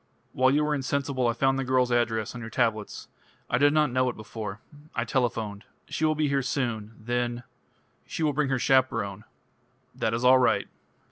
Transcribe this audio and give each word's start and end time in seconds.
"While 0.33 0.49
you 0.49 0.63
were 0.63 0.73
insensible 0.73 1.27
I 1.27 1.33
found 1.33 1.59
the 1.59 1.63
girl's 1.63 1.91
address 1.91 2.33
on 2.33 2.41
your 2.41 2.49
tablets. 2.49 3.07
I 3.51 3.59
did 3.59 3.71
not 3.71 3.91
know 3.91 4.09
it 4.09 4.15
before. 4.15 4.59
I 4.95 5.05
telephoned. 5.05 5.63
She 5.89 6.05
will 6.05 6.15
be 6.15 6.27
here 6.27 6.41
soon. 6.41 6.95
Then" 6.99 7.43
"She 8.07 8.23
will 8.23 8.33
bring 8.33 8.49
her 8.49 8.57
chaperone." 8.57 9.25
"That 9.93 10.15
is 10.15 10.25
all 10.25 10.39
right." 10.39 10.67